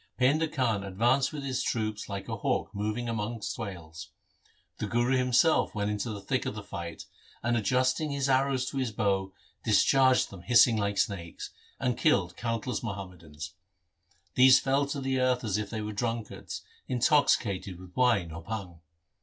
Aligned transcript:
Painda 0.19 0.51
Khan 0.51 0.83
advanced 0.83 1.31
with 1.31 1.43
his 1.43 1.61
troops 1.61 2.09
like 2.09 2.27
a 2.27 2.37
hawk 2.37 2.73
moving 2.73 3.07
amongst 3.07 3.55
quails. 3.55 4.09
The 4.79 4.87
Guru 4.87 5.15
himself, 5.15 5.73
too, 5.73 5.77
went 5.77 5.91
into 5.91 6.09
the 6.09 6.21
thick 6.21 6.47
of 6.47 6.55
the 6.55 6.63
fight, 6.63 7.05
and 7.43 7.55
adjusting 7.55 8.09
his 8.09 8.27
arrows 8.27 8.65
to 8.71 8.77
his 8.77 8.91
bow 8.91 9.31
discharged 9.63 10.31
them 10.31 10.41
hissing 10.41 10.75
like 10.75 10.97
snakes, 10.97 11.51
and 11.79 11.99
killed 11.99 12.35
countless 12.35 12.81
Muhammadans. 12.81 13.53
These 14.33 14.59
fell 14.59 14.87
to 14.87 14.99
the 15.01 15.19
earth 15.19 15.43
as 15.43 15.59
if 15.59 15.69
they 15.69 15.81
were 15.81 15.93
drunkards 15.93 16.63
intoxicated 16.87 17.79
with 17.79 17.95
wine 17.95 18.31
or 18.31 18.41
bhang. 18.41 18.79